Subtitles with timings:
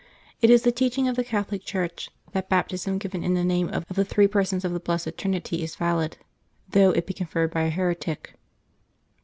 [0.41, 3.85] It is the teaching of the Catholic Church, that Baptism given in the name of
[3.87, 6.17] the three persons of the Blessed Trinity is valid,
[6.69, 8.33] though it be conferred by a heretic.